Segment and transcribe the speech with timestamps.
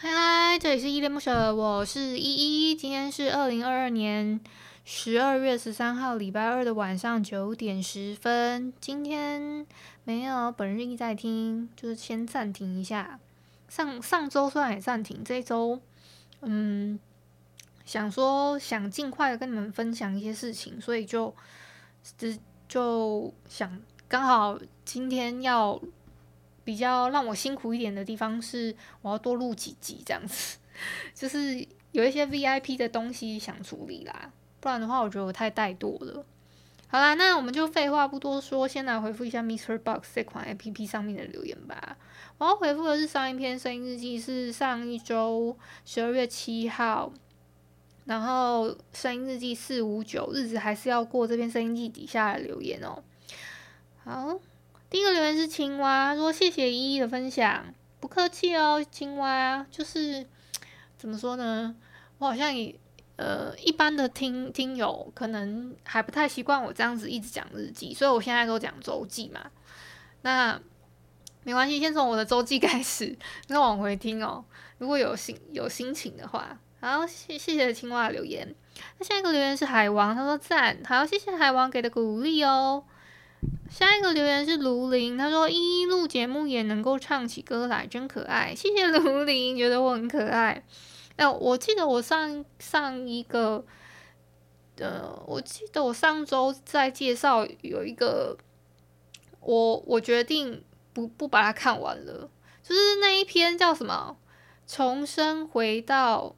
[0.00, 2.76] 嗨嗨，这里是依恋不舍，我是依依。
[2.76, 4.38] 今天是二零二二年
[4.84, 8.72] 十二月十三号礼拜二的晚上九点十分。
[8.80, 9.66] 今天
[10.04, 13.18] 没有本日益在听，就是先暂停一下。
[13.68, 15.80] 上上周虽然也暂停，这一周
[16.42, 16.96] 嗯，
[17.84, 21.34] 想说想尽快的跟你们分享一些事情，所以就
[22.16, 22.32] 就
[22.68, 25.82] 就想刚好今天要。
[26.68, 30.58] 比较让我辛苦一点的地方是，我要多录几集这样子，
[31.14, 34.30] 就是有一些 VIP 的东西想处理啦，
[34.60, 36.22] 不然的话我觉得我太怠惰了。
[36.88, 39.78] 好啦，那我们就废话不多说，先来回复一下 Mr.
[39.78, 41.96] Box 这款 APP 上面的留言吧。
[42.36, 47.10] 我要回复的是上一篇声音日记，是上一周十二月七号，
[48.04, 53.02] 然后声音日记四五九日子还是要过这篇声音记底下的留言哦。
[54.04, 54.38] 好。
[54.90, 59.66] 第一个留言是青蛙，说谢谢依依的分享，不客气哦，青蛙。
[59.70, 60.26] 就是
[60.96, 61.74] 怎么说呢，
[62.16, 62.74] 我好像也
[63.16, 69.50] 呃一般的听听友可能还不太习惯我这样子一直讲日记，所以我现在都讲周记嘛。
[70.22, 70.58] 那
[71.44, 73.14] 没关系，先从我的周记开始，
[73.48, 74.42] 那往回听哦。
[74.78, 78.54] 如果有心有心情的话，好，谢谢谢青蛙的留言。
[78.98, 82.84] 那下一个留言是海王，他说赞，好，谢谢海王给的鼓励哦。
[83.70, 88.54] 下一个留言是卢林，他说依依录节目也能够唱起歌来，真可爱。
[88.54, 90.64] 谢谢卢林，觉得我很可爱。
[91.16, 93.64] 那我记得我上上一个，
[94.78, 98.38] 呃，我记得我上周在介绍有一个，
[99.40, 102.30] 我我决定不不把它看完了，
[102.62, 104.16] 就是那一篇叫什么？
[104.66, 106.34] 重生回到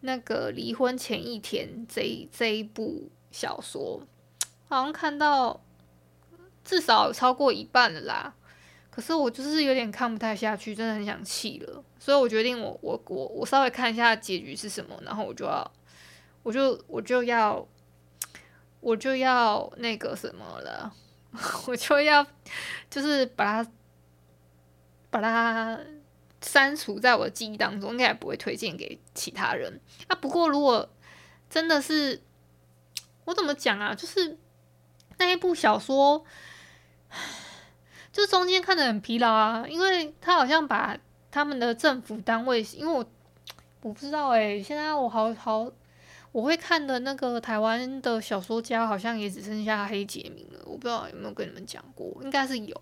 [0.00, 4.02] 那个离婚前一天这这一部小说，
[4.68, 5.60] 好像看到。
[6.66, 8.34] 至少超过一半了啦，
[8.90, 15.72] 可是我就是有点看不太下去，真的很想弃了，所以我决定我我我我稍微看一下结局是什么，然后我就要，
[16.42, 17.64] 我就我就要，
[18.80, 20.92] 我就要那个什么了，
[21.68, 22.26] 我就要
[22.90, 23.70] 就是把它
[25.08, 25.78] 把它
[26.42, 29.80] 删除在我的记忆当中，应该也不会推荐给其他人。
[30.08, 30.88] 啊，不过如果
[31.48, 32.20] 真的是
[33.26, 34.36] 我怎么讲啊，就是
[35.18, 36.24] 那一部小说。
[38.12, 40.96] 就中间看得很疲劳啊，因为他好像把
[41.30, 43.04] 他们的政府单位，因为我
[43.82, 45.70] 我不知道哎、现在我好好
[46.32, 52.74] 我会看的那个台湾的小说家，好像也只剩下黑洁明了，我不知道有没有跟你们讲过，应该是有，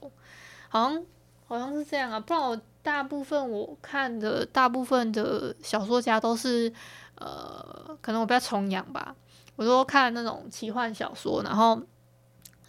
[0.68, 1.04] 好像
[1.46, 6.72] 好像是这样啊，不然我大部分我看的大部分的小说家都是
[7.16, 9.14] 呃，可能我比较崇洋吧，
[9.56, 11.82] 我都看那种奇幻小说，然后。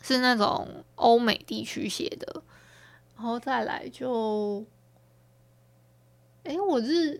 [0.05, 2.43] 是那种欧美地区写的，
[3.15, 4.63] 然后再来就，
[6.43, 7.15] 诶，我日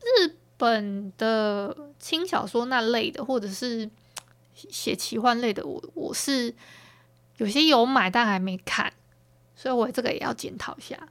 [0.00, 3.90] 日本的轻小说那类的，或者是
[4.54, 6.54] 写奇幻类的，我我是
[7.36, 8.90] 有些有买但还没看，
[9.54, 11.08] 所以我这个也要检讨一下。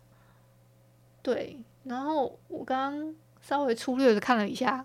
[1.21, 4.83] 对，然后我刚刚稍微粗略的看了一下，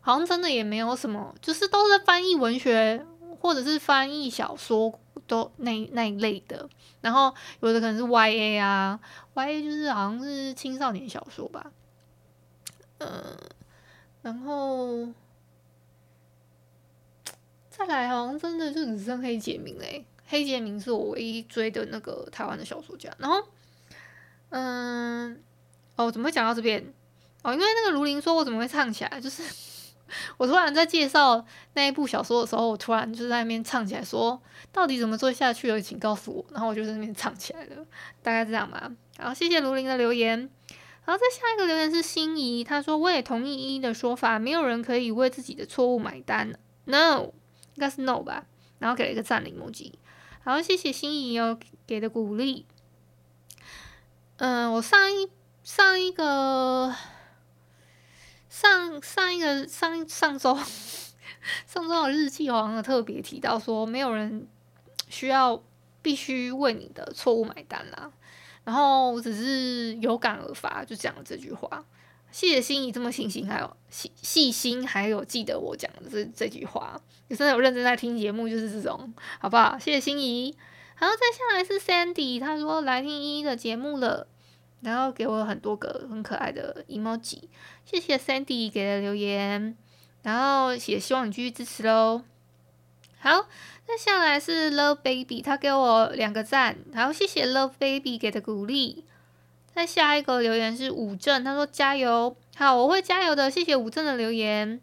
[0.00, 3.06] 好像真的也没有什么，就是都是翻译文学
[3.38, 4.98] 或者是翻译小说。
[5.30, 6.68] 都那那一类的，
[7.00, 8.98] 然后有的可能是 YA 啊
[9.34, 11.70] ，YA 就是好像是青少年小说吧，
[12.98, 13.38] 嗯，
[14.22, 15.06] 然后
[17.70, 23.40] 再来好像真的就只剩黑杰明嘞，黑杰明是我唯一追的那个台湾的小说家，然后
[24.48, 25.40] 嗯，
[25.94, 26.92] 哦，怎么会讲到这边？
[27.44, 29.69] 哦，因为那个卢林说我怎么会唱起来，就是。
[30.38, 34.40] 我突然在介绍那一部小说的时候，我突然就在那边唱起来，说
[34.72, 36.44] 到底怎么做下去了，请告诉我。
[36.52, 37.84] 然后我就在那边唱起来了，
[38.22, 38.90] 大概这样吧。
[39.18, 40.50] 好，谢谢卢林的留言。
[41.06, 46.52] 然后再下一个留言是心仪，他说我也同意依依的说法，没有人可以为自己的错误买单。
[46.84, 47.32] No，
[47.74, 48.46] 应该是 No 吧。
[48.78, 49.92] 然后给了一个赞的 emoji。
[50.44, 52.66] 好，谢谢心仪哦给的鼓励。
[54.36, 55.28] 嗯，我上一
[55.62, 56.94] 上一个。
[58.60, 60.54] 上上一个上上周
[61.66, 64.46] 上周的日记好像特别提到说，没有人
[65.08, 65.62] 需要
[66.02, 68.12] 必须为你的错误买单啦。
[68.64, 71.82] 然后我只是有感而发，就讲了这句话。
[72.30, 77.00] 谢谢心怡这么细心，还有细细心，还有记得我讲的这这句话。
[77.28, 79.78] 有真的有认真在听节目，就是这种，好不好？
[79.78, 80.54] 谢谢心怡。
[80.98, 84.28] 然后再下来是 Sandy，他说来听依依的节目了，
[84.82, 87.42] 然后给我很多个很可爱的 emoji。
[87.84, 89.76] 谢谢 Sandy 给的留言，
[90.22, 92.22] 然后也希望你继续支持喽。
[93.18, 93.46] 好，
[93.86, 99.04] 再下来是 Love Baby，他给我两个赞，然后谢谢 Love Baby 给的鼓励。
[99.74, 104.80] 再下一个留言是武正，他说加油，好，我会加油的，谢谢武正的留言。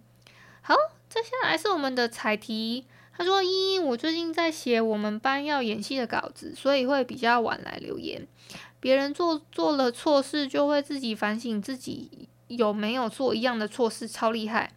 [0.62, 0.76] 好，
[1.10, 2.86] 接下来是我们的彩题，
[3.16, 8.28] 他说依依，我最近在写我们班要演戏的稿子，所以会比较晚来留言。
[8.80, 14.72] 别人做做了错事，就会自己反省自己有没有做一样的错事，超厉害。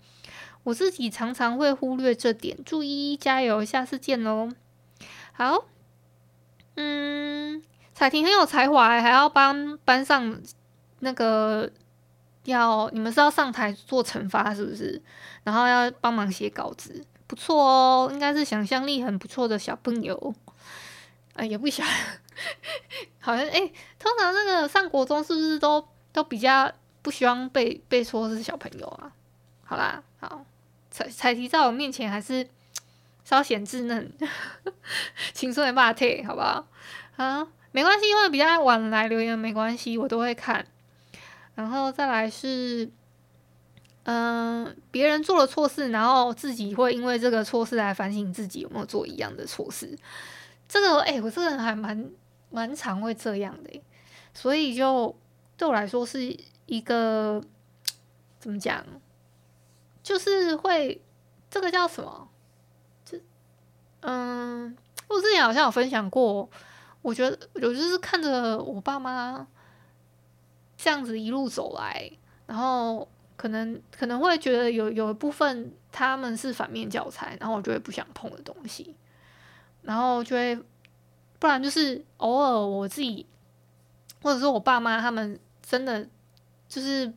[0.65, 4.51] 我自己常常会忽略这点，祝依依加油，下次见喽。
[5.33, 5.65] 好，
[6.77, 7.63] 嗯，
[7.95, 10.39] 彩婷很有才华，还要帮班上
[10.99, 11.71] 那个
[12.45, 15.01] 要你们是要上台做惩罚是不是？
[15.45, 20.35] 然后要帮忙写稿子，不错哦，应该是想象力很不错的小朋友。
[21.35, 21.85] 哎，也不小，
[23.21, 26.71] 好像哎，通常那个上国中是不是都都比较
[27.03, 29.13] 不希望被被说是小朋友啊？
[29.65, 30.45] 好啦，好。
[30.91, 32.49] 彩彩提在我面前还是
[33.25, 34.13] 稍显稚嫩，
[35.33, 36.67] 青春的霸体，好不好？
[37.17, 40.67] 啊，没关系，因为比较晚来留言没关系，我都会看。
[41.55, 42.91] 然后再来是，
[44.03, 49.97] 嗯、别人做了错事，然后自己会因为这个错事来反省自己有没有做一样的错事。
[50.71, 52.09] 这个，哎、我这个人还蛮
[52.49, 53.83] 蛮常会这样的，
[54.33, 55.13] 所以就
[55.57, 56.23] 对我来说是
[56.67, 57.43] 一个
[58.39, 58.87] 怎么讲？
[60.01, 61.03] 就是会，
[61.51, 62.29] 这个叫什么？
[63.05, 63.19] 就
[64.03, 64.77] 嗯，
[65.09, 66.49] 我之前好像有分享过。
[67.03, 69.47] 我觉得我就是看着我爸妈
[70.77, 72.09] 这样子一路走来，
[72.47, 78.95] 然后可能可能会觉得有有一部分他们是反面教材，然后我就会不想碰的东西，
[79.83, 80.57] 然后就会
[81.39, 83.27] 不然就是偶尔我自己，
[84.23, 86.09] 或者是我爸妈他们真的
[86.69, 87.13] 就是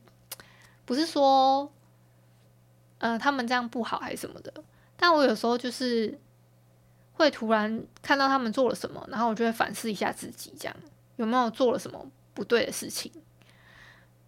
[0.86, 1.72] 不是说。
[3.00, 4.54] 呃，他们这样不好还是什么的？
[4.96, 6.18] 但我有时候就是
[7.12, 10.76] 会突然看到他们做了什么，然后我就会反思一下自己，这样
[11.18, 13.12] 有没有做了什么不对的事情？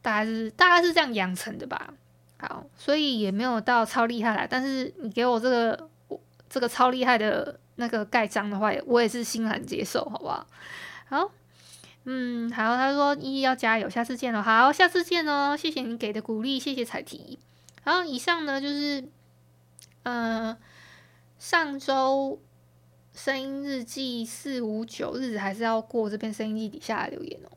[0.01, 1.93] 大概是大概是这样养成的吧。
[2.37, 4.45] 好，所以也没有到超厉害啦。
[4.49, 5.89] 但是你给我这个
[6.49, 10.47] 这个超厉害的那个盖章的话，我也是欣然接受，好不好？
[11.07, 11.31] 好，
[12.05, 17.39] 嗯，好，他说依依要加油，下次见了，好，下次见哦，谢谢你给的鼓励，谢谢彩提。
[17.83, 19.07] 然后以上呢，就是，
[20.03, 20.57] 嗯、
[21.37, 22.41] 上周
[23.13, 27.49] 声音日记四五九日子还是要过这边声音日记底下的留言哦。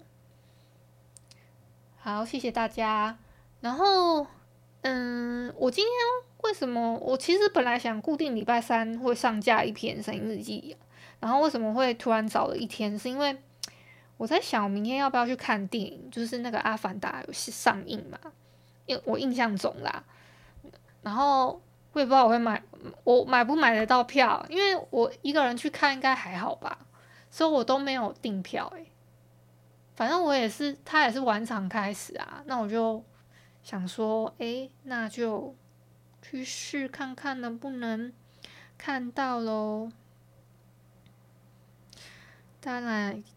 [2.00, 3.18] 好，谢谢大家。
[3.60, 4.26] 然后，
[4.82, 5.92] 嗯，我今天
[6.48, 10.74] 为什么我其实本来想固定礼拜三会上架一篇声音日记，
[11.20, 12.98] 然后为什么会突然早了一天？
[12.98, 13.36] 是因为
[14.16, 16.10] 我在想，我明天要不要去看电影？
[16.10, 18.18] 就是那个《阿凡达》有上映嘛？
[18.86, 20.02] 因为我印象中啦。
[21.02, 21.60] 然后
[21.92, 22.62] 我也不知道我会买，
[23.04, 24.42] 我买不买得到票？
[24.48, 26.86] 因为我一个人去看应该还好吧，
[27.30, 28.90] 所以我都没有订票诶。
[29.94, 33.04] 反正我也是，他也是晚场开始啊，那我就
[33.62, 35.54] 想说，诶，那就
[36.22, 38.12] 去试看看能不能
[38.76, 39.90] 看到喽。
[42.60, 42.80] 大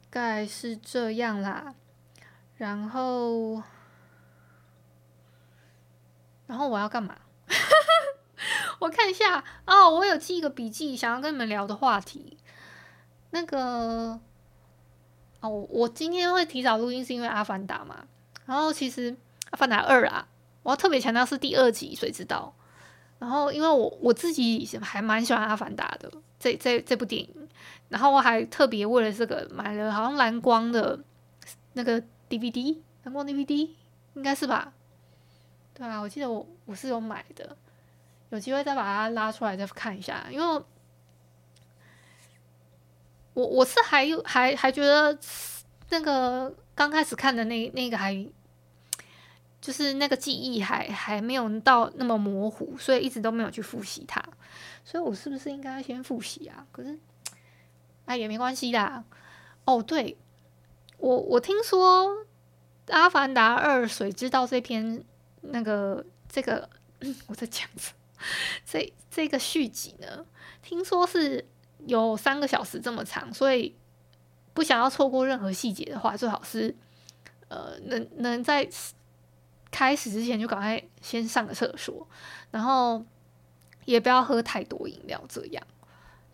[0.10, 1.74] 概是这样啦，
[2.58, 3.64] 然后，
[6.48, 7.16] 然后我要干嘛？
[8.80, 12.38] 我看一下哦，我有记一个笔记，想要跟你们聊的话题。
[13.30, 14.20] 那个
[15.40, 18.08] 哦，我今天会提早录音是因为《阿凡达》嘛。
[18.46, 19.12] 然后其实
[19.52, 20.28] 《阿凡达二》啊，
[20.64, 22.54] 我要特别强调是第二集，谁知道？
[23.22, 27.48] 然后因为我我自己还蛮喜欢《阿凡达》的这这这部电影，
[27.88, 31.00] 然后我还特别为了这个买了好像蓝光的
[31.74, 33.70] 那个 DVD，蓝光 DVD
[34.16, 34.74] 应该是吧？
[35.76, 37.56] 对啊，我记得我我是有买的，
[38.32, 40.64] 有机会再把它拉出来再看一下，因为
[43.36, 45.16] 我我是还有还还觉得
[45.92, 48.14] 那个刚开始看的那那个还
[49.62, 54.22] 就是那个记忆还还没有到那么模糊，所以一直都没有去复习它，
[54.84, 56.66] 所以我是不是应该先复习啊？
[56.72, 57.00] 可是
[58.06, 59.04] 哎也没关系啦。
[59.64, 60.18] 哦，对，
[60.98, 62.10] 我我听说
[62.88, 65.04] 《阿凡达二：水之道》这篇。
[65.44, 66.70] 那个这个，
[67.26, 68.24] 我在讲什么？
[68.64, 70.24] 这这个续集呢，
[70.62, 71.44] 听说是
[71.88, 73.76] 有三个小时这么长，所以
[74.54, 76.76] 不想要错过任何细节的话，最好是
[77.48, 78.70] 呃，能能在
[79.72, 82.06] 开始之前就赶快先上个厕所，
[82.52, 83.04] 然后
[83.86, 85.66] 也不要喝太多饮料，这样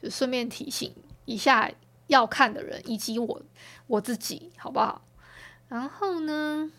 [0.02, 0.94] 就顺便提醒
[1.26, 1.72] 一下
[2.08, 3.42] 要看的人以及我
[3.86, 5.02] 我自己，好不好？
[5.70, 6.72] 然后呢，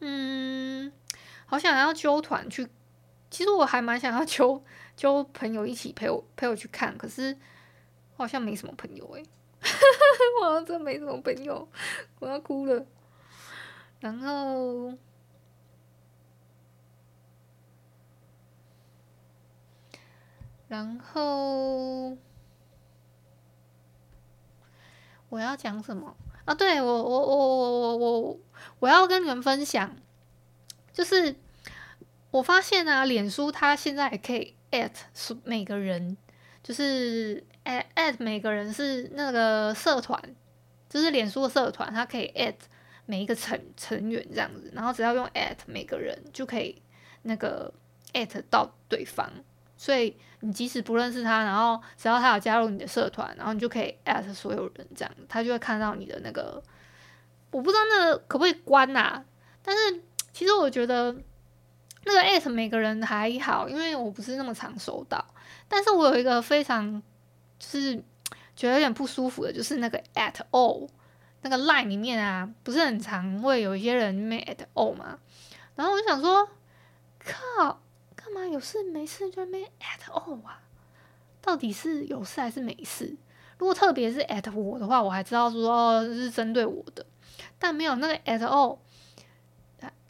[0.00, 0.92] 嗯，
[1.46, 2.68] 好想要揪团去，
[3.30, 4.62] 其实我还蛮想要揪
[4.96, 7.36] 揪朋友一起陪我陪我去看，可是
[8.16, 9.22] 好像没什么朋友诶，
[10.40, 11.68] 我好像真没什么朋友，
[12.18, 12.84] 我要哭了。
[14.04, 14.92] 然后，
[20.68, 22.14] 然后
[25.30, 26.14] 我要讲什么？
[26.44, 28.38] 啊，对，我我我我我我
[28.80, 29.96] 我要跟你们分享，
[30.92, 31.34] 就是
[32.30, 34.92] 我发现啊，脸书它现在也可以 at
[35.44, 36.18] 每个人，
[36.62, 40.36] 就是 at at 每个人是那个社团，
[40.90, 42.56] 就是脸书的社团，它可以 at
[43.06, 46.80] 每一个成成员这样子，然后只要用 at 每个人就可以
[47.22, 47.72] 那个
[48.12, 49.30] at 到对方。
[49.76, 56.62] 所以你即使不认识他，然后只要他有加入你的社团，然后你就可以 at 所有人，这样他就会看到你的那个。
[57.50, 59.24] 我不知道那个可不可以关呐、啊？
[59.62, 61.14] 但是其实我觉得
[62.04, 65.24] 那个 at 每个人还好，因为我不是那么常收到。
[65.68, 67.02] 但是我有一个非常
[67.58, 67.94] 就是
[68.56, 70.88] 觉得有点不舒服的，就是那个 at all
[71.44, 75.18] 那个 line 里面啊，不是很常会有一些人没 at all 嘛？
[75.76, 76.48] 然后我就想说，
[77.24, 77.80] 靠。
[78.16, 80.62] 干嘛有事没事就没 at all 啊？
[81.42, 83.14] 到底是有事还是没事？
[83.58, 87.04] 如果特别是 at 我的话，我还知道说哦是针对我的，
[87.58, 88.78] 但没有那个 at all，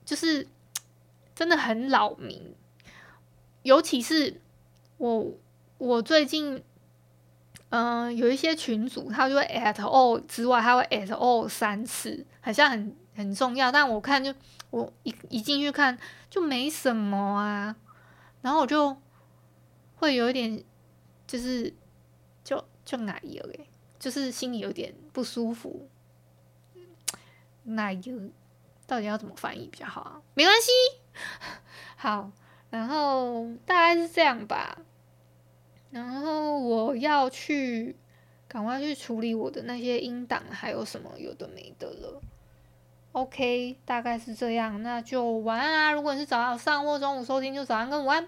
[0.04, 0.46] 就是
[1.34, 2.54] 真的很扰民。
[3.64, 4.40] 尤其是
[4.98, 5.32] 我
[5.78, 6.62] 我最近
[7.70, 13.72] 嗯、有一些群组，他就会 at all 之外，他会 at all 三次，好像很很重要。
[13.72, 14.32] 但我看就
[14.70, 15.98] 我一一进去看
[16.30, 17.74] 就没什么啊。
[18.42, 18.96] 然后我就
[19.96, 20.62] 会有一点，
[21.26, 21.72] 就是
[22.44, 23.66] 就就奶油诶，
[23.98, 25.88] 就是心里有点不舒服。
[27.64, 28.30] 奶油
[28.86, 30.20] 到底要怎么翻译比较好啊？
[30.34, 30.70] 没关系，
[31.96, 32.30] 好，
[32.68, 34.76] 然后大概是这样吧。
[35.94, 37.94] 然后我要去
[38.48, 42.20] 赶快去处理我的那些音档，还有什么有的没的了。
[43.12, 45.92] OK，大概是这样，那就晚安啊！
[45.92, 48.26] 如果你是早上或中午收听，就早安跟午安。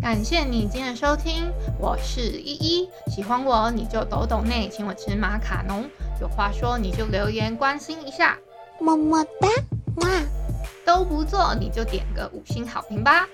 [0.00, 2.88] 感谢你今天的收听，我是依依。
[3.08, 5.90] 喜欢我你就抖抖内，请我吃马卡龙。
[6.20, 8.38] 有话说你就留言关心一下，
[8.78, 9.48] 么么哒，
[9.96, 10.08] 哇！
[10.88, 13.28] 都不做你就点个五星好评吧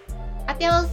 [0.49, 0.89] ，Adios。